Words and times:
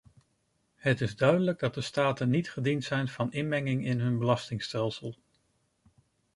Het 0.75 1.01
is 1.01 1.15
duidelijk 1.15 1.59
dat 1.59 1.73
de 1.73 1.81
staten 1.81 2.29
niet 2.29 2.51
gediend 2.51 2.83
zijn 2.83 3.07
van 3.07 3.31
inmenging 3.31 3.85
in 3.85 3.99
hun 3.99 4.17
belastingstelsel. 4.17 5.17